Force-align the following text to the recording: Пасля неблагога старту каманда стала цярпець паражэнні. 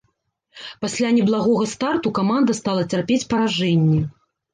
Пасля 0.85 1.09
неблагога 1.17 1.67
старту 1.73 2.13
каманда 2.19 2.55
стала 2.61 2.87
цярпець 2.95 3.27
паражэнні. 3.35 4.01